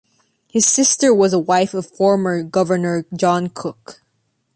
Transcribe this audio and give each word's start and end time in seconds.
His 0.51 0.65
sister 0.65 1.13
was 1.13 1.29
the 1.31 1.37
wife 1.37 1.75
of 1.75 1.85
former 1.85 2.41
Governor 2.41 3.05
John 3.15 3.49
Cook. 3.49 4.01